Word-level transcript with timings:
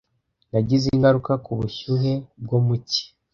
Nagize 0.51 0.85
ingaruka 0.95 1.31
ku 1.45 1.51
bushyuhe 1.59 2.13
bwo 2.43 2.57
mu 2.65 2.75
cyi. 2.89 3.03